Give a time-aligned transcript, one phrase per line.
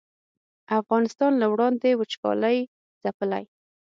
[0.79, 2.57] افغانستان له وړاندې وچکالۍ
[3.01, 3.43] ځپلی